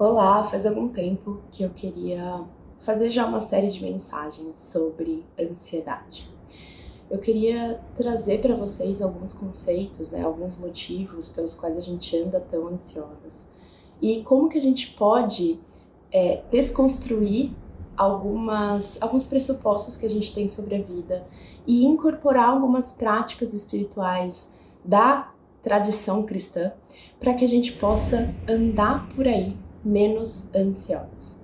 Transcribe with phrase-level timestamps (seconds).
[0.00, 2.44] Olá, faz algum tempo que eu queria
[2.78, 6.30] fazer já uma série de mensagens sobre ansiedade.
[7.10, 12.38] Eu queria trazer para vocês alguns conceitos, né, alguns motivos pelos quais a gente anda
[12.38, 13.48] tão ansiosas
[14.00, 15.58] e como que a gente pode
[16.12, 17.50] é, desconstruir
[17.96, 21.26] algumas, alguns pressupostos que a gente tem sobre a vida
[21.66, 24.54] e incorporar algumas práticas espirituais
[24.84, 26.72] da tradição cristã
[27.18, 31.38] para que a gente possa andar por aí menos ansiosas.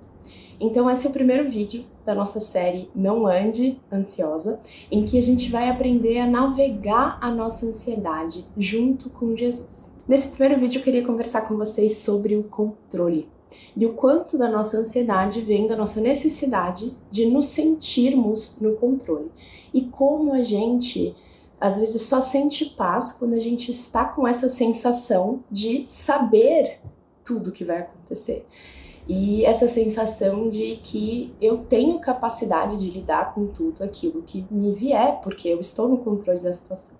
[0.59, 5.21] Então, esse é o primeiro vídeo da nossa série Não Ande Ansiosa, em que a
[5.21, 9.99] gente vai aprender a navegar a nossa ansiedade junto com Jesus.
[10.07, 13.27] Nesse primeiro vídeo, eu queria conversar com vocês sobre o controle
[13.75, 19.31] e o quanto da nossa ansiedade vem da nossa necessidade de nos sentirmos no controle
[19.73, 21.15] e como a gente
[21.59, 26.79] às vezes só sente paz quando a gente está com essa sensação de saber
[27.25, 28.45] tudo que vai acontecer.
[29.07, 34.73] E essa sensação de que eu tenho capacidade de lidar com tudo aquilo que me
[34.73, 36.95] vier, porque eu estou no controle da situação.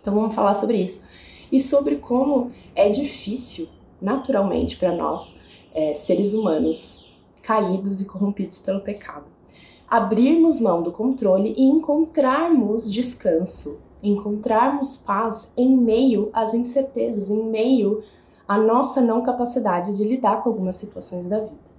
[0.00, 1.06] Então vamos falar sobre isso.
[1.50, 3.68] E sobre como é difícil,
[4.00, 5.38] naturalmente, para nós,
[5.72, 9.26] é, seres humanos caídos e corrompidos pelo pecado,
[9.88, 18.02] abrirmos mão do controle e encontrarmos descanso, encontrarmos paz em meio às incertezas, em meio
[18.52, 21.72] a nossa não capacidade de lidar com algumas situações da vida.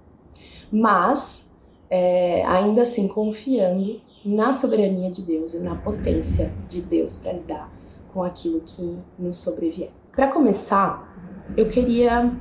[0.72, 1.52] Mas,
[1.88, 7.72] é, ainda assim, confiando na soberania de Deus e na potência de Deus para lidar
[8.12, 9.90] com aquilo que nos sobrevier.
[10.10, 11.14] Para começar,
[11.56, 12.32] eu queria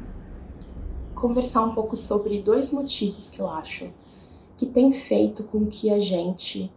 [1.13, 3.89] conversar um pouco sobre dois motivos que eu acho
[4.57, 6.71] que tem feito com que a gente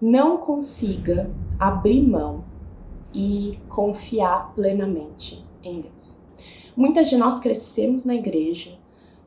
[0.00, 2.44] não consiga abrir mão
[3.12, 6.19] e confiar plenamente em Deus.
[6.80, 8.70] Muitas de nós crescemos na igreja,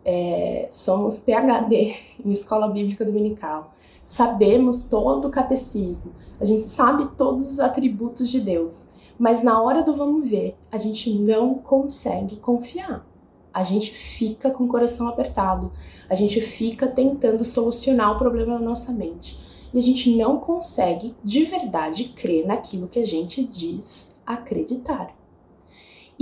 [0.03, 1.95] é, somos PhD
[2.25, 8.41] em escola bíblica dominical, sabemos todo o catecismo, a gente sabe todos os atributos de
[8.41, 8.89] Deus,
[9.19, 13.07] mas na hora do vamos ver, a gente não consegue confiar.
[13.53, 15.71] A gente fica com o coração apertado,
[16.09, 19.37] a gente fica tentando solucionar o problema na nossa mente.
[19.71, 25.13] E a gente não consegue de verdade crer naquilo que a gente diz acreditar.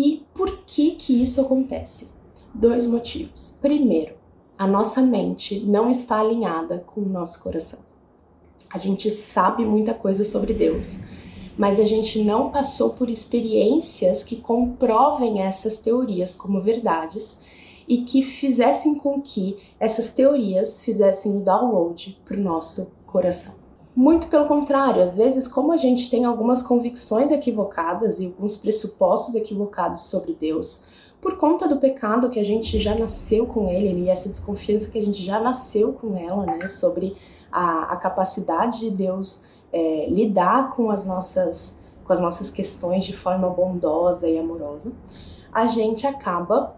[0.03, 2.09] E por que que isso acontece?
[2.55, 3.59] Dois motivos.
[3.61, 4.15] Primeiro,
[4.57, 7.81] a nossa mente não está alinhada com o nosso coração.
[8.73, 11.01] A gente sabe muita coisa sobre Deus,
[11.55, 17.43] mas a gente não passou por experiências que comprovem essas teorias como verdades
[17.87, 23.60] e que fizessem com que essas teorias fizessem o download para o nosso coração.
[23.95, 29.35] Muito pelo contrário, às vezes, como a gente tem algumas convicções equivocadas e alguns pressupostos
[29.35, 30.85] equivocados sobre Deus,
[31.19, 34.97] por conta do pecado que a gente já nasceu com ele e essa desconfiança que
[34.97, 37.15] a gente já nasceu com ela, né, sobre
[37.51, 43.15] a, a capacidade de Deus é, lidar com as nossas com as nossas questões de
[43.15, 44.97] forma bondosa e amorosa,
[45.53, 46.75] a gente acaba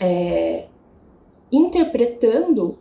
[0.00, 0.66] é,
[1.52, 2.76] interpretando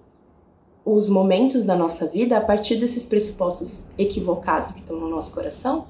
[0.87, 5.85] os momentos da nossa vida a partir desses pressupostos equivocados que estão no nosso coração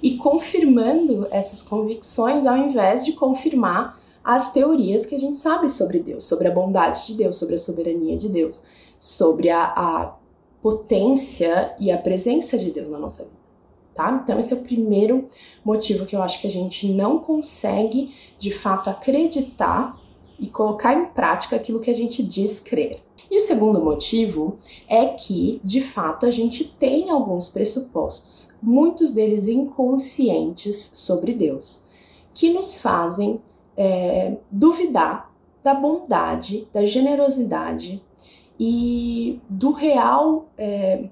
[0.00, 5.98] e confirmando essas convicções ao invés de confirmar as teorias que a gente sabe sobre
[5.98, 8.64] Deus, sobre a bondade de Deus, sobre a soberania de Deus,
[8.98, 10.16] sobre a, a
[10.62, 13.36] potência e a presença de Deus na nossa vida.
[13.94, 14.20] Tá?
[14.22, 15.26] Então, esse é o primeiro
[15.64, 19.98] motivo que eu acho que a gente não consegue de fato acreditar
[20.38, 23.02] e colocar em prática aquilo que a gente diz crer.
[23.30, 24.56] E o segundo motivo
[24.88, 31.86] é que, de fato, a gente tem alguns pressupostos, muitos deles inconscientes sobre Deus,
[32.34, 33.40] que nos fazem
[33.76, 35.32] é, duvidar
[35.62, 38.02] da bondade, da generosidade
[38.58, 41.08] e do real, é,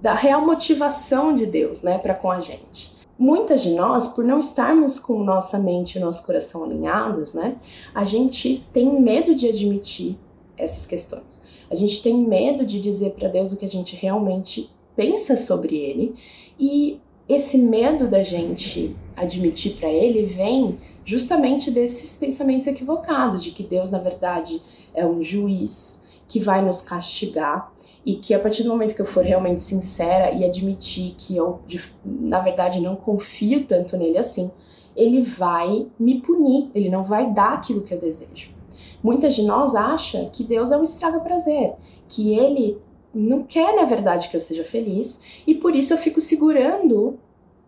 [0.00, 2.95] da real motivação de Deus, né, para com a gente.
[3.18, 7.56] Muitas de nós, por não estarmos com nossa mente e nosso coração alinhados, né,
[7.94, 10.18] a gente tem medo de admitir
[10.56, 11.42] essas questões.
[11.70, 15.76] A gente tem medo de dizer para Deus o que a gente realmente pensa sobre
[15.76, 16.14] Ele
[16.58, 23.64] e esse medo da gente admitir para Ele vem justamente desses pensamentos equivocados de que
[23.64, 24.62] Deus na verdade
[24.94, 27.72] é um juiz que vai nos castigar
[28.06, 31.58] e que a partir do momento que eu for realmente sincera e admitir que eu
[32.04, 34.48] na verdade não confio tanto nele assim,
[34.94, 38.54] ele vai me punir, ele não vai dar aquilo que eu desejo.
[39.02, 41.74] Muitas de nós acham que Deus é um estraga-prazer,
[42.08, 42.78] que Ele
[43.14, 47.18] não quer, na verdade, que eu seja feliz, e por isso eu fico segurando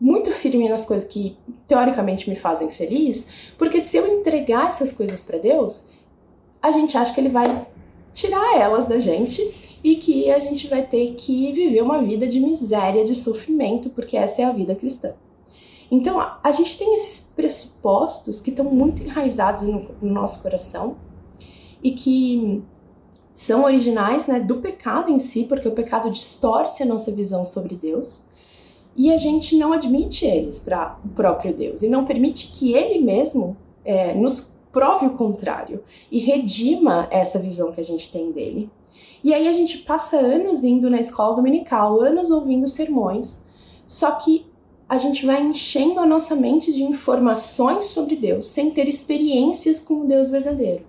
[0.01, 1.37] muito firme nas coisas que
[1.67, 5.89] teoricamente me fazem feliz, porque se eu entregar essas coisas para Deus,
[6.63, 7.67] a gente acha que ele vai
[8.19, 12.41] tirar elas da gente e que a gente vai ter que viver uma vida de
[12.41, 15.15] miséria, de sofrimento, porque essa é a vida cristã.
[15.89, 20.97] Então, a gente tem esses pressupostos que estão muito enraizados no, no nosso coração
[21.81, 22.61] e que
[23.33, 27.77] são originais né, do pecado em si, porque o pecado distorce a nossa visão sobre
[27.77, 28.27] Deus,
[28.97, 32.99] e a gente não admite eles para o próprio Deus e não permite que Ele
[32.99, 38.71] mesmo é, nos prove o contrário e redima essa visão que a gente tem dele.
[39.23, 43.49] E aí a gente passa anos indo na escola dominical, anos ouvindo sermões,
[43.87, 44.47] só que
[44.89, 50.03] a gente vai enchendo a nossa mente de informações sobre Deus sem ter experiências com
[50.03, 50.87] o Deus verdadeiro.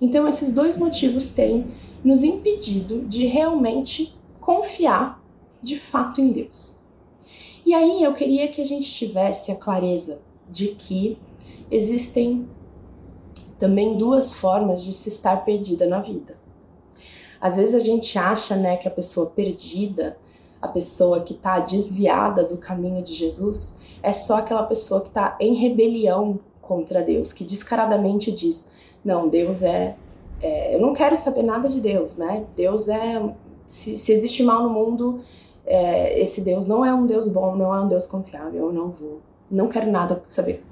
[0.00, 1.66] Então, esses dois motivos têm
[2.04, 5.22] nos impedido de realmente confiar
[5.60, 6.78] de fato em Deus.
[7.66, 11.18] E aí eu queria que a gente tivesse a clareza de que
[11.70, 12.48] existem
[13.60, 16.36] também duas formas de se estar perdida na vida.
[17.40, 20.16] Às vezes a gente acha, né, que a pessoa perdida,
[20.60, 25.36] a pessoa que está desviada do caminho de Jesus, é só aquela pessoa que está
[25.38, 28.68] em rebelião contra Deus, que descaradamente diz:
[29.04, 29.96] não, Deus é,
[30.40, 32.46] é, Eu não quero saber nada de Deus, né?
[32.56, 33.22] Deus é.
[33.66, 35.20] Se, se existe mal no mundo,
[35.64, 38.90] é, esse Deus não é um Deus bom, não é um Deus confiável, eu não
[38.90, 39.20] vou.
[39.50, 40.62] Não quero nada saber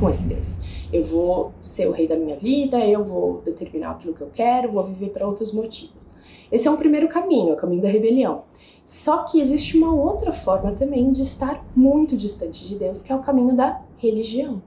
[0.00, 0.86] com esse Deus.
[0.92, 4.72] Eu vou ser o rei da minha vida, eu vou determinar aquilo que eu quero,
[4.72, 6.14] vou viver para outros motivos.
[6.50, 8.42] Esse é um primeiro caminho, é o caminho da rebelião.
[8.84, 13.16] Só que existe uma outra forma também de estar muito distante de Deus, que é
[13.16, 14.62] o caminho da religião.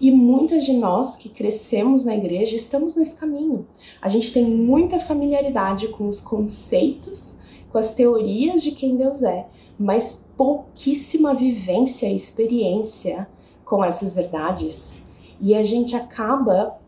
[0.00, 3.66] E muitas de nós que crescemos na igreja estamos nesse caminho.
[4.00, 7.40] A gente tem muita familiaridade com os conceitos,
[7.70, 9.46] com as teorias de quem Deus é,
[9.78, 13.28] mas pouquíssima vivência e experiência
[13.64, 15.06] com essas verdades.
[15.40, 16.78] E a gente acaba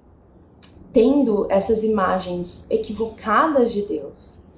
[0.92, 4.48] tendo essas imagens equivocadas de Deus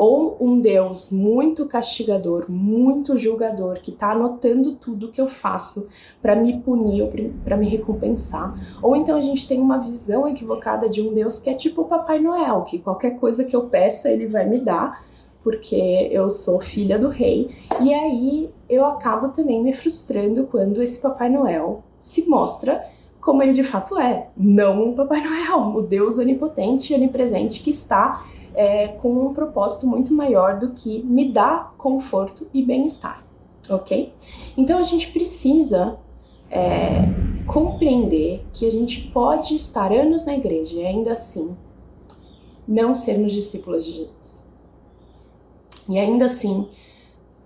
[0.00, 5.88] ou um Deus muito castigador, muito julgador, que está anotando tudo que eu faço
[6.22, 7.12] para me punir ou
[7.44, 8.54] para me recompensar.
[8.82, 11.84] Ou então a gente tem uma visão equivocada de um Deus que é tipo o
[11.84, 15.04] Papai Noel, que qualquer coisa que eu peça ele vai me dar,
[15.42, 17.48] porque eu sou filha do rei.
[17.80, 22.84] E aí eu acabo também me frustrando quando esse Papai Noel se mostra
[23.20, 27.70] como ele de fato é, não um Papai Noel, o Deus onipotente e onipresente que
[27.70, 33.22] está é, com um propósito muito maior do que me dar conforto e bem-estar,
[33.68, 34.12] ok?
[34.56, 35.98] Então a gente precisa
[36.50, 37.02] é,
[37.46, 41.56] compreender que a gente pode estar anos na igreja e ainda assim
[42.66, 44.49] não sermos discípulos de Jesus.
[45.90, 46.68] E ainda assim,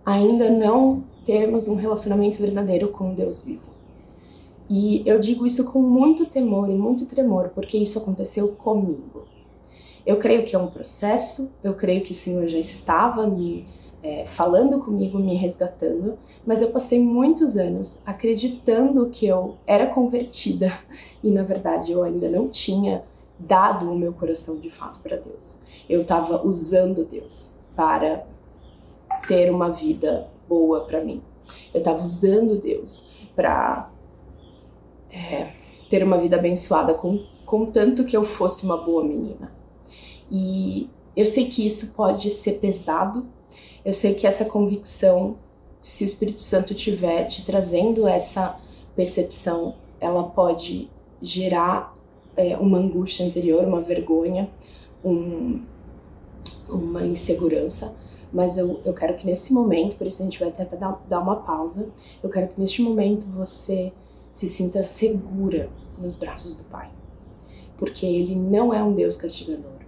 [0.05, 3.73] ainda não termos um relacionamento verdadeiro com Deus vivo.
[4.69, 9.25] E eu digo isso com muito temor e muito tremor, porque isso aconteceu comigo.
[10.06, 13.67] Eu creio que é um processo, eu creio que o Senhor já estava me
[14.02, 20.70] é, falando comigo, me resgatando, mas eu passei muitos anos acreditando que eu era convertida
[21.23, 23.02] e na verdade eu ainda não tinha
[23.38, 25.62] dado o meu coração de fato para Deus.
[25.88, 28.26] Eu estava usando Deus para
[29.26, 31.23] ter uma vida boa para mim.
[31.73, 33.91] Eu estava usando Deus para
[35.11, 35.53] é,
[35.88, 39.53] ter uma vida abençoada, com, contanto que eu fosse uma boa menina.
[40.31, 43.26] E eu sei que isso pode ser pesado,
[43.85, 45.37] eu sei que essa convicção,
[45.81, 48.59] se o Espírito Santo tiver te trazendo essa
[48.97, 50.90] percepção, ela pode
[51.21, 51.97] gerar
[52.37, 54.50] é, uma angústia anterior, uma vergonha,
[55.04, 55.62] um,
[56.69, 57.95] uma insegurança.
[58.35, 61.21] Mas eu, eu quero que nesse momento, por isso a gente vai até dar, dar
[61.21, 63.93] uma pausa, eu quero que neste momento você
[64.29, 66.91] se sinta segura nos braços do Pai.
[67.76, 69.79] Porque Ele não é um Deus castigador.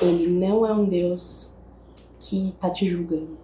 [0.00, 1.56] Ele não é um Deus
[2.20, 3.36] que está te julgando.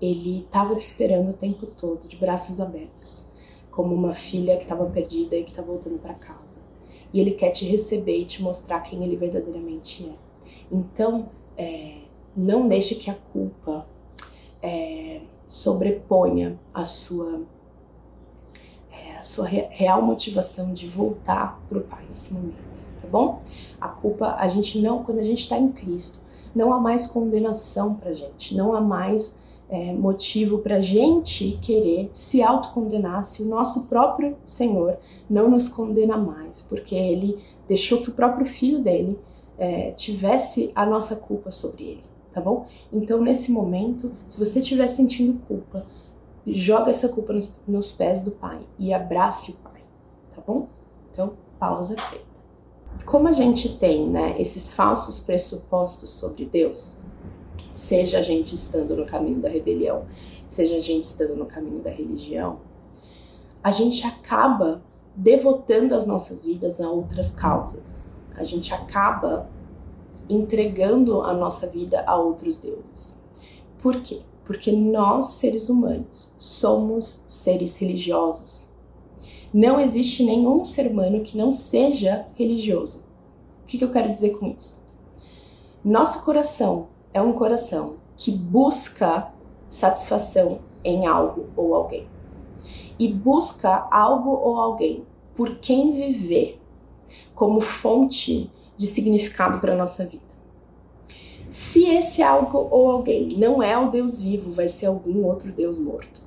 [0.00, 3.32] Ele estava te esperando o tempo todo, de braços abertos,
[3.70, 6.60] como uma filha que estava perdida e que está voltando para casa.
[7.12, 10.14] E Ele quer te receber e te mostrar quem Ele verdadeiramente é.
[10.72, 12.01] Então, é,
[12.36, 13.86] não deixe que a culpa
[14.62, 17.42] é, sobreponha a sua
[18.90, 22.72] é, a sua real motivação de voltar para o Pai nesse momento
[23.02, 23.40] tá bom?
[23.80, 26.20] A culpa, a gente não, quando a gente está em Cristo,
[26.54, 32.42] não há mais condenação para gente, não há mais é, motivo para gente querer se
[32.42, 34.98] autocondenar se o nosso próprio Senhor
[35.28, 39.18] não nos condena mais, porque Ele deixou que o próprio Filho dele
[39.58, 42.66] é, tivesse a nossa culpa sobre ele, tá bom?
[42.92, 45.84] Então, nesse momento, se você estiver sentindo culpa,
[46.46, 49.82] joga essa culpa nos, nos pés do Pai e abrace o Pai,
[50.34, 50.68] tá bom?
[51.10, 52.24] Então, pausa feita.
[53.04, 57.04] como a gente tem né, esses falsos pressupostos sobre Deus,
[57.72, 60.06] seja a gente estando no caminho da rebelião,
[60.48, 62.60] seja a gente estando no caminho da religião,
[63.62, 64.82] a gente acaba
[65.14, 68.10] devotando as nossas vidas a outras causas.
[68.34, 69.48] A gente acaba
[70.28, 73.28] entregando a nossa vida a outros deuses.
[73.78, 74.20] Por quê?
[74.44, 78.72] Porque nós, seres humanos, somos seres religiosos.
[79.52, 83.04] Não existe nenhum ser humano que não seja religioso.
[83.62, 84.88] O que, eu quero dizer com isso?
[85.84, 89.32] Nosso coração é um coração que busca
[89.66, 92.06] satisfação em algo ou alguém.
[92.98, 96.60] E busca algo ou alguém por quem viver
[97.34, 98.50] como fonte
[98.82, 100.24] de significado para a nossa vida.
[101.48, 105.78] Se esse algo ou alguém não é o Deus vivo, vai ser algum outro Deus
[105.78, 106.20] morto.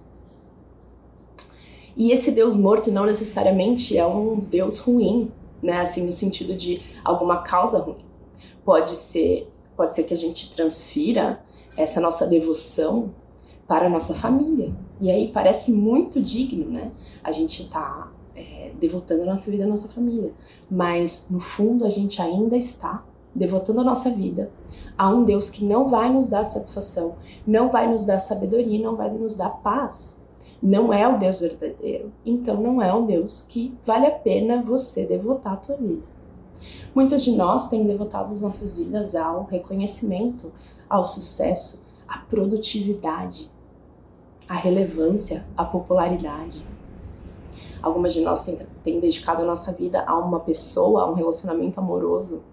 [1.98, 5.30] E esse Deus morto não necessariamente é um Deus ruim,
[5.62, 5.82] né?
[5.82, 8.06] Assim, no sentido de alguma causa ruim.
[8.64, 11.44] Pode ser, pode ser que a gente transfira
[11.76, 13.14] essa nossa devoção
[13.68, 14.74] para a nossa família.
[15.02, 16.92] E aí parece muito digno, né?
[17.22, 20.34] A gente tá é, devotando a nossa vida à nossa família.
[20.70, 24.52] Mas no fundo a gente ainda está devotando a nossa vida
[24.98, 27.16] a um Deus que não vai nos dar satisfação,
[27.46, 30.24] não vai nos dar sabedoria, não vai nos dar paz.
[30.64, 32.12] Não é o Deus verdadeiro.
[32.26, 36.08] Então não é um Deus que vale a pena você devotar a tua vida.
[36.96, 40.52] Muitas de nós têm devotado as nossas vidas ao reconhecimento,
[40.90, 43.52] ao sucesso, à produtividade,
[44.48, 46.66] à relevância, à popularidade.
[47.86, 51.80] Algumas de nós têm, têm dedicado a nossa vida a uma pessoa, a um relacionamento
[51.80, 52.44] amoroso,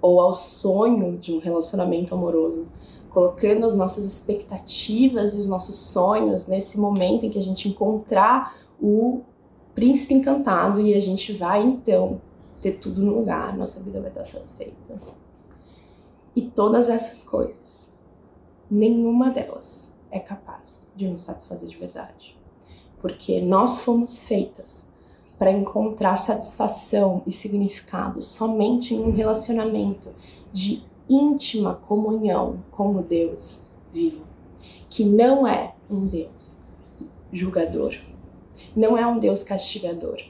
[0.00, 2.70] ou ao sonho de um relacionamento amoroso,
[3.10, 8.56] colocando as nossas expectativas e os nossos sonhos nesse momento em que a gente encontrar
[8.80, 9.22] o
[9.74, 12.20] príncipe encantado e a gente vai então
[12.60, 14.94] ter tudo no lugar, nossa vida vai estar satisfeita.
[16.36, 17.92] E todas essas coisas,
[18.70, 22.40] nenhuma delas é capaz de nos satisfazer de verdade
[23.02, 24.92] porque nós fomos feitas
[25.38, 30.10] para encontrar satisfação e significado somente em um relacionamento
[30.52, 34.22] de íntima comunhão com o Deus vivo,
[34.88, 36.62] que não é um Deus
[37.32, 37.94] julgador,
[38.74, 40.22] não é um Deus castigador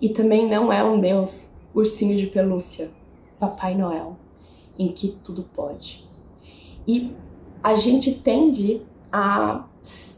[0.00, 2.90] e também não é um Deus ursinho de pelúcia,
[3.38, 4.16] Papai Noel,
[4.78, 6.04] em que tudo pode.
[6.86, 7.12] E
[7.62, 8.82] a gente tende
[9.12, 9.66] a,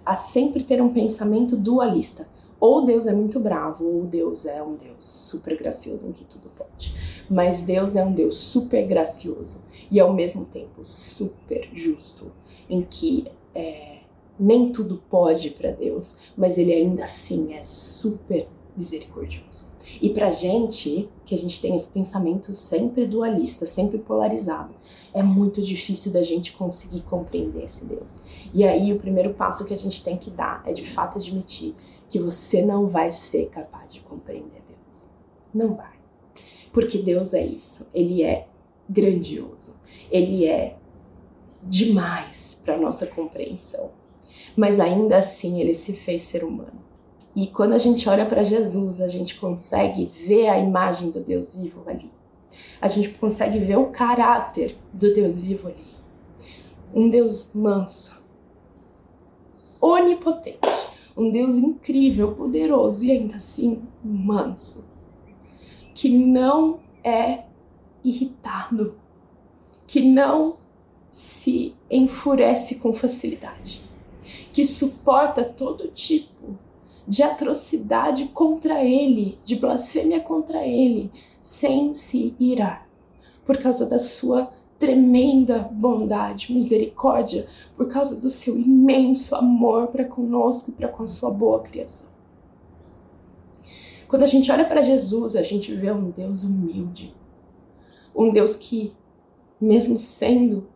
[0.05, 2.29] a sempre ter um pensamento dualista.
[2.59, 6.49] Ou Deus é muito bravo, ou Deus é um Deus super gracioso em que tudo
[6.57, 6.95] pode.
[7.29, 12.31] Mas Deus é um Deus super gracioso e ao mesmo tempo super justo,
[12.71, 13.99] em que é,
[14.39, 19.73] nem tudo pode para Deus, mas ele ainda assim é super misericordioso.
[20.01, 24.75] E pra gente, que a gente tem esse pensamento sempre dualista, sempre polarizado,
[25.15, 28.23] é muito difícil da gente conseguir compreender esse Deus.
[28.53, 31.75] E aí o primeiro passo que a gente tem que dar é de fato admitir
[32.11, 35.13] que você não vai ser capaz de compreender Deus.
[35.55, 35.95] Não vai.
[36.71, 38.47] Porque Deus é isso, ele é
[38.87, 39.81] grandioso.
[40.11, 40.77] Ele é
[41.63, 43.91] demais para nossa compreensão.
[44.55, 46.82] Mas ainda assim ele se fez ser humano.
[47.35, 51.55] E quando a gente olha para Jesus, a gente consegue ver a imagem do Deus
[51.55, 52.11] vivo ali.
[52.81, 55.87] A gente consegue ver o caráter do Deus vivo ali.
[56.95, 58.23] Um Deus manso,
[59.81, 60.59] onipotente,
[61.17, 64.87] um Deus incrível, poderoso e ainda assim manso,
[65.95, 67.45] que não é
[68.05, 68.95] irritado,
[69.87, 70.57] que não
[71.09, 73.83] se enfurece com facilidade,
[74.53, 76.59] que suporta todo tipo
[77.07, 82.89] de atrocidade contra ele, de blasfêmia contra ele, sem se irar,
[83.45, 90.71] por causa da sua tremenda bondade, misericórdia, por causa do seu imenso amor para conosco
[90.71, 92.09] e para com a sua boa criação.
[94.09, 97.15] Quando a gente olha para Jesus, a gente vê um Deus humilde,
[98.15, 98.93] um Deus que,
[99.61, 100.69] mesmo sendo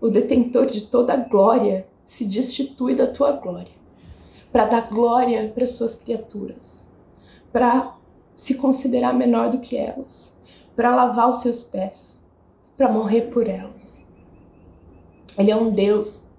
[0.00, 3.77] o detentor de toda a glória, se destitui da tua glória
[4.52, 6.90] para dar glória para suas criaturas,
[7.52, 7.96] para
[8.34, 10.40] se considerar menor do que elas,
[10.74, 12.26] para lavar os seus pés,
[12.76, 14.06] para morrer por elas.
[15.36, 16.32] Ele é um Deus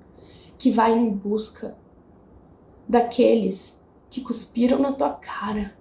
[0.57, 1.77] que vai em busca
[2.87, 5.73] daqueles que cuspiram na tua cara.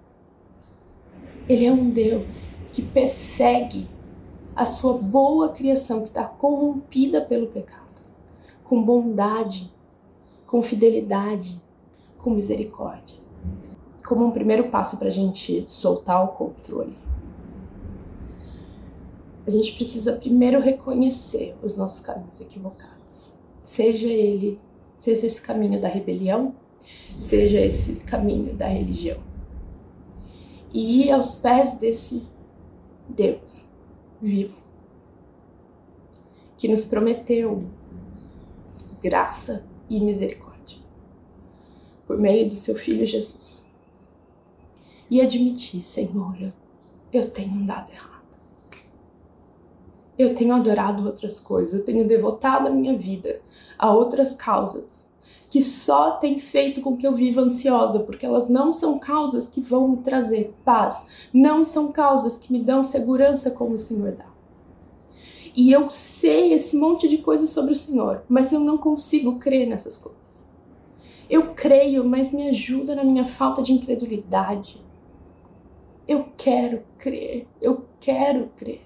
[1.47, 3.89] Ele é um Deus que persegue
[4.55, 7.95] a sua boa criação que está corrompida pelo pecado,
[8.63, 9.73] com bondade,
[10.45, 11.61] com fidelidade,
[12.19, 13.17] com misericórdia.
[14.05, 16.95] Como um primeiro passo para a gente soltar o controle.
[19.47, 23.39] a gente precisa primeiro reconhecer os nossos caminhos equivocados.
[23.63, 24.59] Seja ele,
[24.95, 26.53] seja esse caminho da rebelião,
[27.17, 29.19] seja esse caminho da religião.
[30.71, 32.27] E ir aos pés desse
[33.07, 33.71] Deus
[34.21, 34.59] vivo,
[36.57, 37.63] que nos prometeu
[39.01, 40.48] graça e misericórdia
[42.09, 43.69] por meio do seu Filho Jesus.
[45.11, 46.51] E admitir, Senhor,
[47.13, 48.23] eu tenho andado errado.
[50.17, 53.39] Eu tenho adorado outras coisas, eu tenho devotado a minha vida
[53.77, 55.13] a outras causas
[55.51, 59.61] que só têm feito com que eu viva ansiosa, porque elas não são causas que
[59.61, 64.25] vão me trazer paz, não são causas que me dão segurança como o Senhor dá.
[65.55, 69.67] E eu sei esse monte de coisas sobre o Senhor, mas eu não consigo crer
[69.67, 70.48] nessas coisas.
[71.29, 74.83] Eu creio, mas me ajuda na minha falta de incredulidade.
[76.07, 78.81] Eu quero crer, eu quero crer.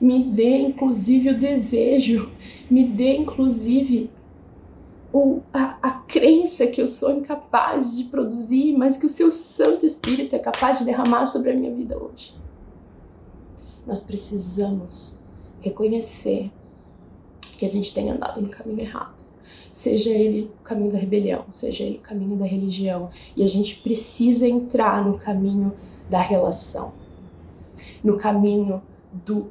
[0.00, 2.30] Me dê inclusive o desejo,
[2.70, 4.08] me dê inclusive
[5.12, 9.84] o, a, a crença que eu sou incapaz de produzir, mas que o seu Santo
[9.84, 12.34] Espírito é capaz de derramar sobre a minha vida hoje.
[13.84, 15.24] Nós precisamos
[15.60, 16.52] reconhecer
[17.58, 19.23] que a gente tem andado no caminho errado.
[19.74, 23.10] Seja ele o caminho da rebelião, seja ele o caminho da religião.
[23.36, 25.74] E a gente precisa entrar no caminho
[26.08, 26.92] da relação,
[28.00, 28.80] no caminho
[29.26, 29.50] do,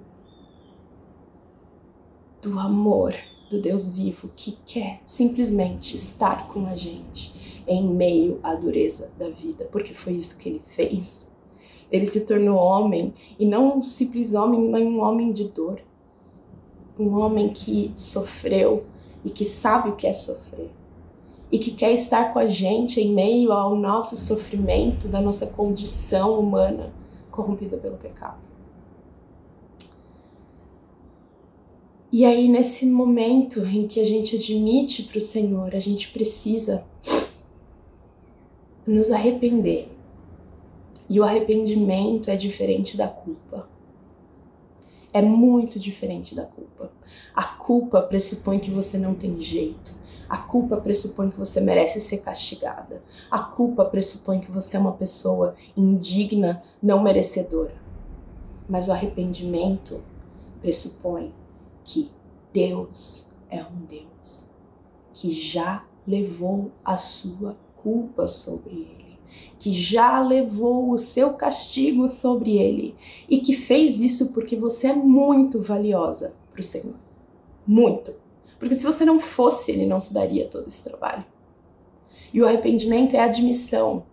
[2.42, 3.14] do amor
[3.50, 9.28] do Deus vivo que quer simplesmente estar com a gente em meio à dureza da
[9.28, 11.36] vida, porque foi isso que ele fez.
[11.92, 15.82] Ele se tornou homem e não um simples homem, mas um homem de dor.
[16.98, 18.86] Um homem que sofreu
[19.24, 20.70] e que sabe o que é sofrer.
[21.52, 26.40] E que quer estar com a gente em meio ao nosso sofrimento, da nossa condição
[26.40, 26.92] humana
[27.30, 28.54] corrompida pelo pecado.
[32.12, 36.86] E aí, nesse momento em que a gente admite para o Senhor, a gente precisa
[38.86, 39.90] nos arrepender.
[41.10, 43.68] E o arrependimento é diferente da culpa.
[45.14, 46.92] É muito diferente da culpa.
[47.36, 49.94] A culpa pressupõe que você não tem jeito.
[50.28, 53.04] A culpa pressupõe que você merece ser castigada.
[53.30, 57.76] A culpa pressupõe que você é uma pessoa indigna, não merecedora.
[58.68, 60.02] Mas o arrependimento
[60.62, 61.34] pressupõe
[61.84, 62.10] que
[62.52, 64.50] Deus é um Deus
[65.14, 69.03] que já levou a sua culpa sobre ele,
[69.60, 72.96] que já levou o seu castigo sobre ele
[73.30, 76.96] e que fez isso porque você é muito valiosa para o Senhor.
[77.66, 78.14] Muito.
[78.60, 81.26] Porque se você não fosse, ele não se daria todo esse trabalho.
[82.34, 84.04] E o arrependimento é a admissão,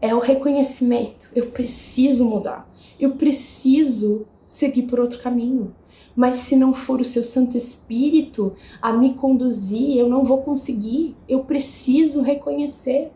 [0.00, 1.28] é o reconhecimento.
[1.34, 2.68] Eu preciso mudar,
[3.00, 5.74] eu preciso seguir por outro caminho
[6.16, 11.14] mas se não for o seu Santo Espírito a me conduzir, eu não vou conseguir.
[11.28, 13.12] Eu preciso reconhecer.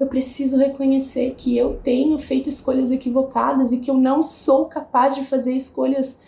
[0.00, 5.14] Eu preciso reconhecer que eu tenho feito escolhas equivocadas e que eu não sou capaz
[5.14, 6.22] de fazer escolhas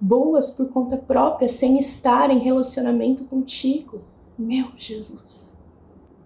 [0.00, 4.00] boas por conta própria sem estar em relacionamento contigo.
[4.38, 5.56] Meu Jesus.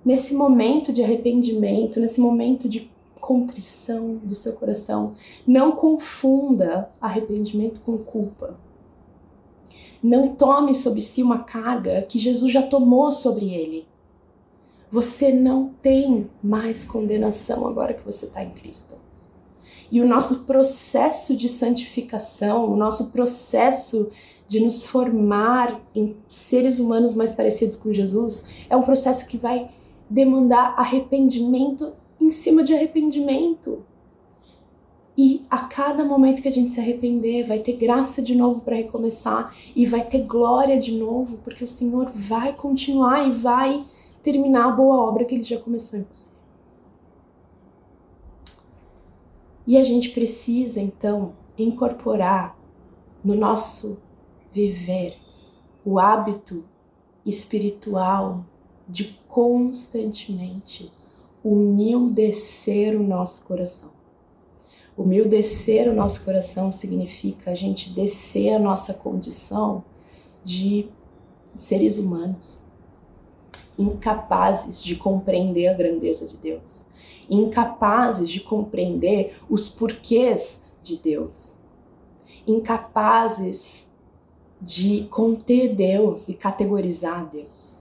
[0.05, 5.15] Nesse momento de arrependimento, nesse momento de contrição do seu coração,
[5.47, 8.59] não confunda arrependimento com culpa.
[10.03, 13.87] Não tome sobre si uma carga que Jesus já tomou sobre ele.
[14.91, 18.97] Você não tem mais condenação agora que você está em Cristo.
[19.91, 24.11] E o nosso processo de santificação, o nosso processo
[24.47, 29.71] de nos formar em seres humanos mais parecidos com Jesus, é um processo que vai
[30.09, 33.85] demandar arrependimento em cima de arrependimento.
[35.17, 38.77] E a cada momento que a gente se arrepender, vai ter graça de novo para
[38.77, 43.85] recomeçar e vai ter glória de novo, porque o Senhor vai continuar e vai
[44.23, 46.33] terminar a boa obra que ele já começou em você.
[49.67, 52.59] E a gente precisa então incorporar
[53.23, 54.01] no nosso
[54.51, 55.17] viver
[55.85, 56.65] o hábito
[57.25, 58.45] espiritual
[58.89, 60.91] de constantemente
[61.45, 63.91] humildecer o nosso coração.
[64.97, 69.85] Humildecer o nosso coração significa a gente descer a nossa condição
[70.45, 70.91] de
[71.55, 72.63] seres humanos,
[73.81, 76.89] incapazes de compreender a grandeza de Deus,
[77.29, 81.63] incapazes de compreender os porquês de Deus,
[82.47, 83.93] incapazes
[84.61, 87.81] de conter Deus e categorizar Deus.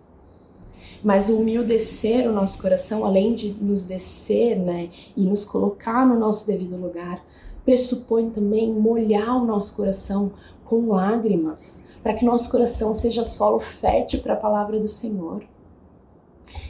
[1.03, 6.19] Mas o humildecer o nosso coração, além de nos descer né, e nos colocar no
[6.19, 7.23] nosso devido lugar,
[7.63, 10.31] pressupõe também molhar o nosso coração
[10.63, 15.43] com lágrimas, para que nosso coração seja solo fértil para a palavra do Senhor.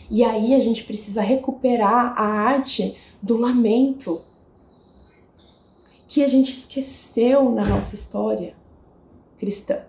[0.10, 4.20] E aí a gente precisa recuperar a arte do lamento
[6.08, 8.56] que a gente esqueceu na nossa história
[9.38, 9.84] cristã.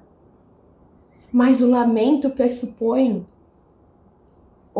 [1.32, 3.26] Mas o lamento pressupõe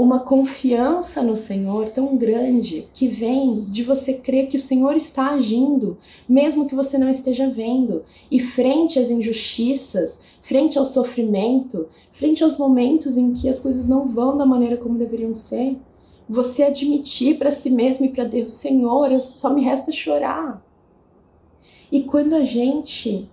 [0.00, 5.30] uma confiança no Senhor tão grande que vem de você crer que o Senhor está
[5.30, 8.02] agindo, mesmo que você não esteja vendo.
[8.30, 14.06] E frente às injustiças, frente ao sofrimento, frente aos momentos em que as coisas não
[14.06, 15.76] vão da maneira como deveriam ser,
[16.28, 20.64] você admitir para si mesmo e para Deus: Senhor, só me resta chorar.
[21.92, 23.28] E quando a gente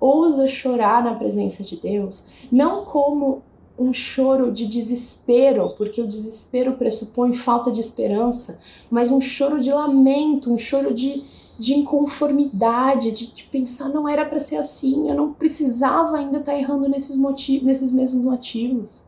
[0.00, 3.42] ousa chorar na presença de Deus, não como
[3.78, 8.60] um choro de desespero, porque o desespero pressupõe falta de esperança,
[8.90, 11.22] mas um choro de lamento, um choro de,
[11.58, 16.52] de inconformidade, de, de pensar não era para ser assim, eu não precisava ainda estar
[16.52, 19.06] tá errando nesses motivos, nesses mesmos motivos.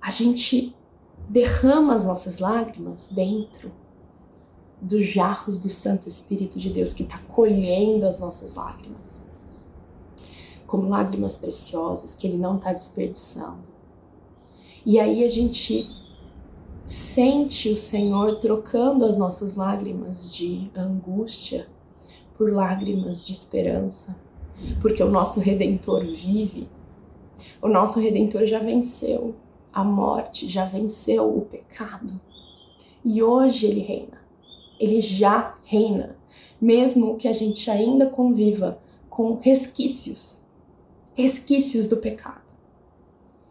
[0.00, 0.74] A gente
[1.28, 3.72] derrama as nossas lágrimas dentro
[4.80, 9.29] dos jarros do Santo Espírito de Deus que está colhendo as nossas lágrimas
[10.70, 13.58] como lágrimas preciosas que Ele não está desperdiçando.
[14.86, 15.90] E aí a gente
[16.84, 21.66] sente o Senhor trocando as nossas lágrimas de angústia
[22.38, 24.16] por lágrimas de esperança,
[24.80, 26.68] porque o nosso Redentor vive,
[27.60, 29.34] o nosso Redentor já venceu
[29.72, 32.20] a morte, já venceu o pecado
[33.04, 34.20] e hoje ele reina.
[34.78, 36.16] Ele já reina,
[36.60, 38.80] mesmo que a gente ainda conviva
[39.10, 40.49] com resquícios
[41.20, 42.54] resquícios do pecado.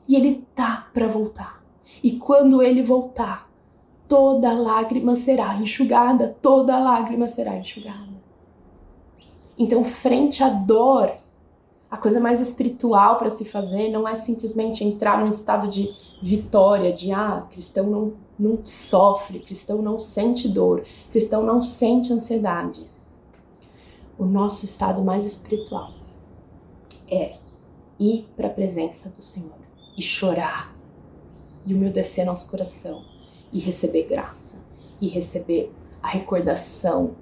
[0.08, 1.64] E ele tá para voltar.
[2.04, 3.50] E quando ele voltar,
[4.08, 8.10] toda lágrima será enxugada, toda lágrima será enxugada.
[9.58, 11.12] Então, frente à dor,
[11.92, 16.94] a coisa mais espiritual para se fazer não é simplesmente entrar num estado de vitória,
[16.94, 22.82] de ah, cristão não, não sofre, cristão não sente dor, cristão não sente ansiedade.
[24.18, 25.90] O nosso estado mais espiritual
[27.10, 27.32] é
[28.00, 29.60] ir para a presença do Senhor
[29.98, 30.76] e chorar
[31.66, 33.02] e umedecer nosso coração
[33.52, 34.64] e receber graça
[35.02, 37.16] e receber a recordação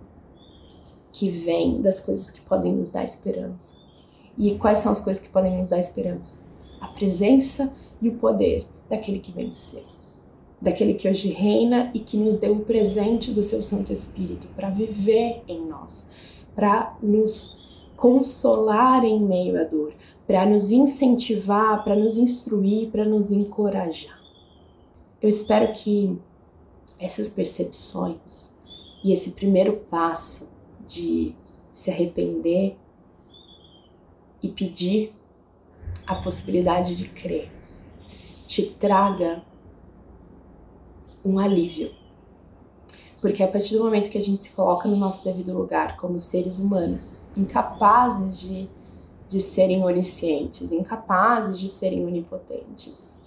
[1.12, 3.76] que vem das coisas que podem nos dar esperança.
[4.38, 6.42] E quais são as coisas que podem nos dar esperança?
[6.80, 9.82] A presença e o poder daquele que venceu,
[10.62, 14.70] daquele que hoje reina e que nos deu o presente do seu Santo Espírito para
[14.70, 16.12] viver em nós,
[16.56, 17.67] para nos
[17.98, 19.94] consolar em meio à dor,
[20.26, 24.18] para nos incentivar, para nos instruir, para nos encorajar.
[25.22, 26.18] Eu espero que
[27.00, 28.56] essas percepções
[29.04, 30.56] e esse primeiro passo
[30.86, 31.34] de
[31.72, 32.78] se arrepender
[34.42, 35.12] e pedir
[36.06, 37.52] a possibilidade de crer
[38.46, 39.44] te traga
[41.26, 41.92] um alívio
[43.22, 46.20] porque a partir do momento que a gente se coloca no nosso devido lugar como
[46.20, 48.70] seres humanos, incapazes de,
[49.28, 53.22] de serem oniscientes, incapazes de serem onipotentes,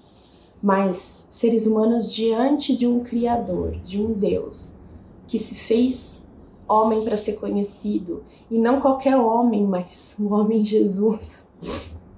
[0.63, 4.79] mas seres humanos diante de um Criador, de um Deus,
[5.27, 6.37] que se fez
[6.69, 11.49] homem para ser conhecido, e não qualquer homem, mas o homem Jesus,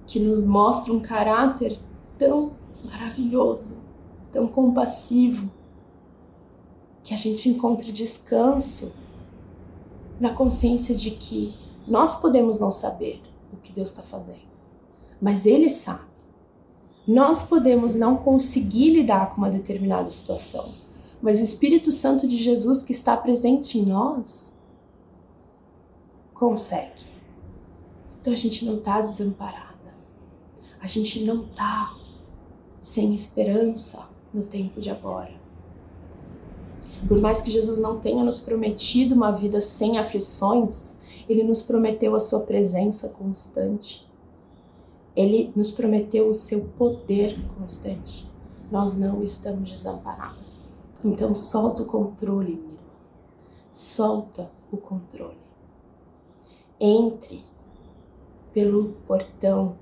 [0.06, 1.78] que nos mostra um caráter
[2.18, 2.52] tão
[2.84, 3.82] maravilhoso,
[4.30, 5.50] tão compassivo
[7.12, 8.94] que a gente encontre descanso
[10.18, 11.54] na consciência de que
[11.86, 13.20] nós podemos não saber
[13.52, 14.40] o que Deus está fazendo,
[15.20, 16.10] mas Ele sabe.
[17.06, 20.74] Nós podemos não conseguir lidar com uma determinada situação,
[21.20, 24.56] mas o Espírito Santo de Jesus que está presente em nós
[26.32, 27.04] consegue.
[28.20, 29.94] Então a gente não está desamparada,
[30.80, 31.94] a gente não está
[32.80, 35.41] sem esperança no tempo de agora.
[37.08, 42.14] Por mais que Jesus não tenha nos prometido uma vida sem aflições, ele nos prometeu
[42.14, 44.06] a sua presença constante.
[45.14, 48.28] Ele nos prometeu o seu poder constante.
[48.70, 50.68] Nós não estamos desamparadas.
[51.04, 52.80] Então solta o controle, minha.
[53.70, 55.36] Solta o controle.
[56.80, 57.44] Entre
[58.52, 59.76] pelo portão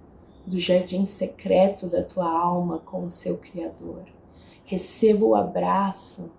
[0.47, 4.05] do jardim secreto da tua alma com o seu Criador.
[4.65, 6.33] Receba o abraço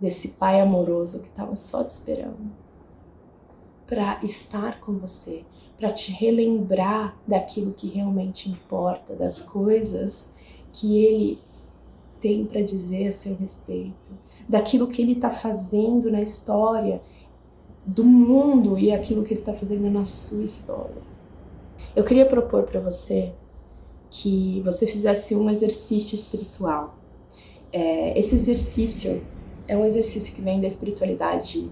[0.00, 2.50] desse pai amoroso que estava só te esperando
[3.86, 5.44] para estar com você,
[5.76, 10.34] para te relembrar daquilo que realmente importa, das coisas
[10.72, 11.38] que ele
[12.20, 14.10] tem para dizer a seu respeito,
[14.48, 17.02] daquilo que ele está fazendo na história
[17.84, 21.02] do mundo e aquilo que ele está fazendo na sua história.
[21.96, 23.32] Eu queria propor para você
[24.10, 26.94] que você fizesse um exercício espiritual.
[27.72, 29.22] É, esse exercício
[29.70, 31.70] é um exercício que vem da espiritualidade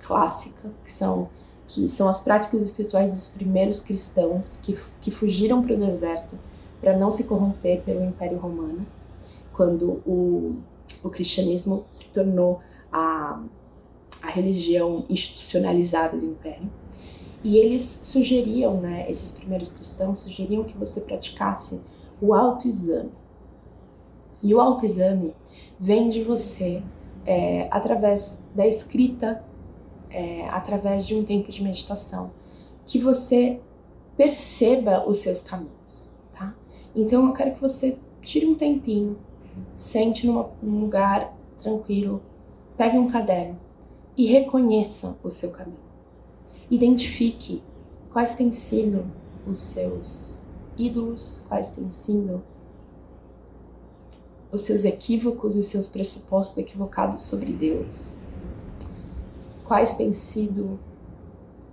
[0.00, 1.28] clássica, que são
[1.68, 6.38] que são as práticas espirituais dos primeiros cristãos que, que fugiram para o deserto
[6.80, 8.86] para não se corromper pelo Império Romano,
[9.52, 10.54] quando o,
[11.02, 12.60] o cristianismo se tornou
[12.92, 13.42] a,
[14.22, 16.70] a religião institucionalizada do Império.
[17.42, 21.82] E eles sugeriam, né, esses primeiros cristãos sugeriam que você praticasse
[22.20, 23.10] o autoexame.
[24.40, 25.34] E o autoexame
[25.80, 26.80] vem de você
[27.26, 29.44] é, através da escrita,
[30.10, 32.30] é, através de um tempo de meditação,
[32.84, 33.60] que você
[34.16, 36.54] perceba os seus caminhos, tá?
[36.94, 39.18] Então eu quero que você tire um tempinho,
[39.74, 42.22] sente num lugar tranquilo,
[42.76, 43.58] pegue um caderno
[44.16, 45.84] e reconheça o seu caminho.
[46.70, 47.62] Identifique
[48.12, 49.04] quais têm sido
[49.46, 52.42] os seus ídolos, quais têm sido
[54.50, 58.14] os seus equívocos e os seus pressupostos equivocados sobre Deus.
[59.64, 60.78] Quais têm sido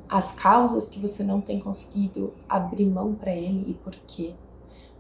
[0.10, 4.34] as causas que você não tem conseguido abrir mão para Ele e por quê?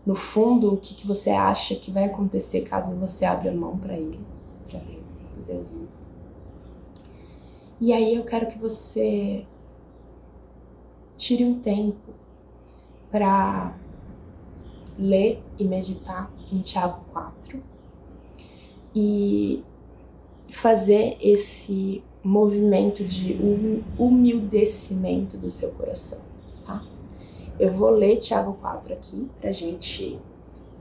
[0.05, 3.93] No fundo, o que, que você acha que vai acontecer caso você abra mão para
[3.93, 4.19] Ele,
[4.67, 5.73] para Deus, para Deus?
[7.79, 9.45] E aí eu quero que você
[11.15, 12.13] tire um tempo
[13.11, 13.77] para
[14.97, 17.61] ler e meditar em Tiago 4
[18.95, 19.63] e
[20.49, 23.37] fazer esse movimento de
[23.97, 26.21] humildecimento do seu coração,
[26.65, 26.85] tá?
[27.59, 30.19] Eu vou ler Tiago 4 aqui para gente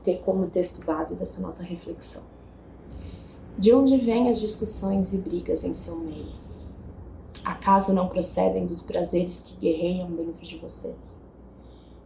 [0.03, 2.23] ter como texto base dessa nossa reflexão.
[3.57, 6.33] De onde vêm as discussões e brigas em seu meio?
[7.43, 11.23] Acaso não procedem dos prazeres que guerreiam dentro de vocês?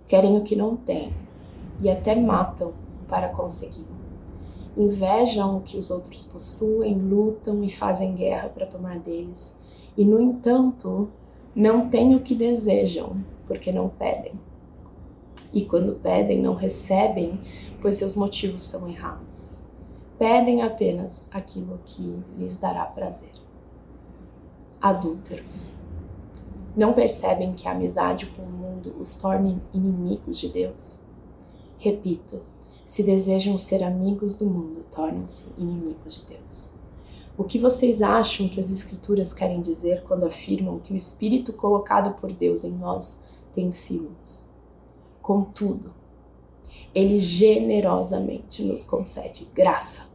[0.07, 1.13] Querem o que não têm
[1.81, 2.73] e até matam
[3.07, 3.85] para conseguir.
[4.75, 9.63] Invejam o que os outros possuem, lutam e fazem guerra para tomar deles,
[9.97, 11.09] e no entanto,
[11.55, 13.17] não têm o que desejam,
[13.47, 14.33] porque não pedem.
[15.53, 17.39] E quando pedem, não recebem,
[17.81, 19.65] pois seus motivos são errados.
[20.19, 23.47] Pedem apenas aquilo que lhes dará prazer
[24.81, 25.77] adúlteros.
[26.75, 31.07] Não percebem que a amizade com o mundo os torne inimigos de Deus?
[31.79, 32.41] Repito,
[32.87, 36.75] se desejam ser amigos do mundo, tornam-se inimigos de Deus.
[37.37, 42.13] O que vocês acham que as Escrituras querem dizer quando afirmam que o Espírito colocado
[42.13, 44.49] por Deus em nós tem ciúmes?
[45.21, 45.93] Contudo,
[46.95, 50.07] ele generosamente nos concede graça.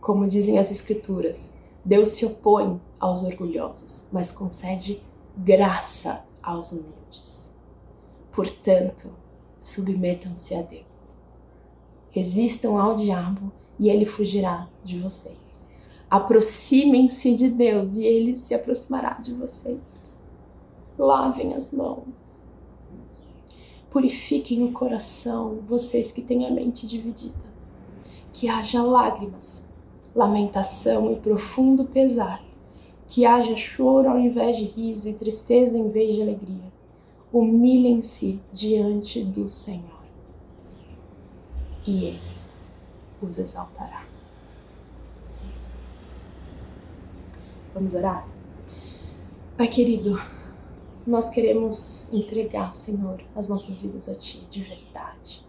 [0.00, 5.02] Como dizem as Escrituras, Deus se opõe aos orgulhosos, mas concede
[5.36, 7.54] graça aos humildes.
[8.32, 9.10] Portanto,
[9.58, 10.85] submetam-se a Deus.
[12.16, 15.68] Resistam ao diabo e ele fugirá de vocês.
[16.08, 20.18] Aproximem-se de Deus e ele se aproximará de vocês.
[20.98, 22.42] Lavem as mãos.
[23.90, 27.34] Purifiquem o coração, vocês que têm a mente dividida.
[28.32, 29.68] Que haja lágrimas
[30.14, 32.42] lamentação e profundo pesar,
[33.06, 36.72] que haja choro ao invés de riso e tristeza em vez de alegria.
[37.30, 39.95] Humilhem-se diante do Senhor
[41.86, 42.36] e Ele
[43.22, 44.06] os exaltará.
[47.74, 48.26] Vamos orar?
[49.56, 50.20] Pai querido,
[51.06, 55.46] nós queremos entregar, Senhor, as nossas vidas a Ti de verdade,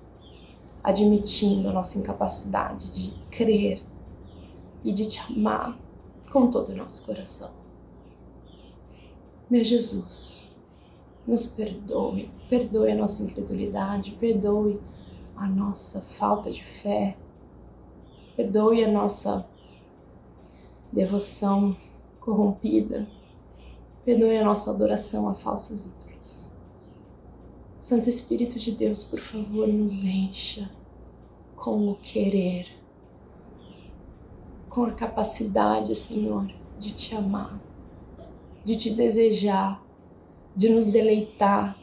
[0.83, 3.81] admitindo a nossa incapacidade de crer
[4.83, 5.77] e de te amar
[6.31, 7.51] com todo o nosso coração.
[9.49, 10.55] Meu Jesus,
[11.25, 14.79] nos perdoe, perdoe a nossa incredulidade, perdoe
[15.37, 17.17] a nossa falta de fé,
[18.35, 19.47] perdoe a nossa
[20.91, 21.75] devoção
[22.19, 23.07] corrompida,
[24.03, 26.51] perdoe a nossa adoração a falsos ídolos.
[27.79, 30.69] Santo Espírito de Deus, por favor, nos encha
[31.55, 32.77] com o querer
[34.77, 36.45] com a capacidade, Senhor,
[36.77, 37.59] de te amar,
[38.63, 39.83] de te desejar,
[40.55, 41.75] de nos deleitar.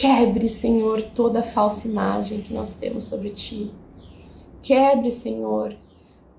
[0.00, 3.70] Quebre, Senhor, toda falsa imagem que nós temos sobre ti.
[4.62, 5.76] Quebre, Senhor,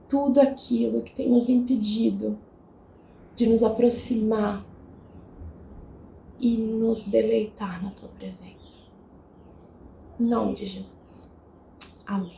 [0.09, 2.39] tudo aquilo que tem nos impedido
[3.35, 4.65] de nos aproximar
[6.39, 8.79] e nos deleitar na tua presença.
[10.19, 11.39] Em nome de Jesus.
[12.07, 12.33] Amém.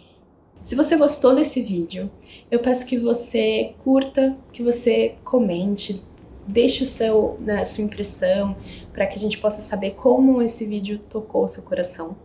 [0.62, 2.12] Se você gostou desse vídeo,
[2.52, 6.04] eu peço que você curta, que você comente,
[6.48, 8.56] deixe o seu, né, sua impressão
[8.92, 12.16] para que a gente possa saber como esse vídeo tocou o seu coração.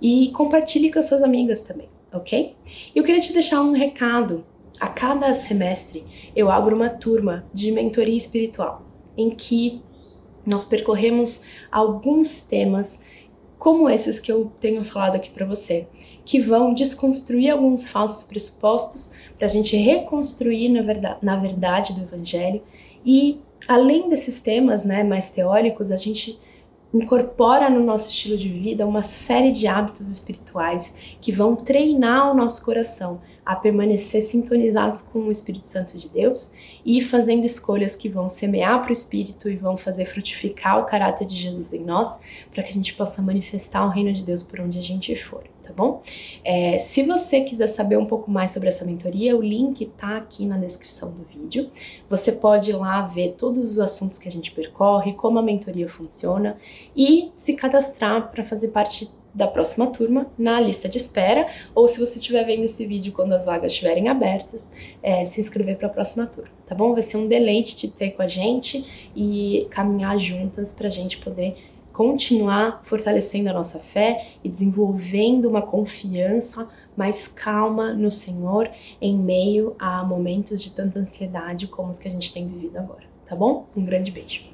[0.00, 2.56] E compartilhe com as suas amigas também, ok?
[2.94, 4.44] Eu queria te deixar um recado.
[4.80, 9.82] A cada semestre eu abro uma turma de mentoria espiritual em que
[10.46, 13.04] nós percorremos alguns temas
[13.58, 15.86] como esses que eu tenho falado aqui para você,
[16.24, 22.00] que vão desconstruir alguns falsos pressupostos para a gente reconstruir na verdade, na verdade do
[22.00, 22.62] Evangelho
[23.04, 26.38] e além desses temas né, mais teóricos, a gente
[26.92, 32.34] incorpora no nosso estilo de vida uma série de hábitos espirituais que vão treinar o
[32.34, 38.08] nosso coração a permanecer sintonizados com o Espírito Santo de Deus e fazendo escolhas que
[38.08, 42.20] vão semear para o Espírito e vão fazer frutificar o caráter de Jesus em nós,
[42.52, 45.44] para que a gente possa manifestar o reino de Deus por onde a gente for
[45.70, 46.02] tá bom?
[46.44, 50.44] É, se você quiser saber um pouco mais sobre essa mentoria, o link tá aqui
[50.44, 51.70] na descrição do vídeo.
[52.08, 55.88] Você pode ir lá ver todos os assuntos que a gente percorre, como a mentoria
[55.88, 56.56] funciona
[56.96, 62.00] e se cadastrar para fazer parte da próxima turma na lista de espera, ou se
[62.00, 65.90] você estiver vendo esse vídeo quando as vagas estiverem abertas, é, se inscrever para a
[65.90, 66.92] próxima turma, tá bom?
[66.92, 71.18] Vai ser um deleite te ter com a gente e caminhar juntas para a gente
[71.18, 71.56] poder
[72.00, 78.70] continuar fortalecendo a nossa fé e desenvolvendo uma confiança mais calma no Senhor
[79.02, 83.04] em meio a momentos de tanta ansiedade como os que a gente tem vivido agora,
[83.28, 83.66] tá bom?
[83.76, 84.48] Um grande beijo.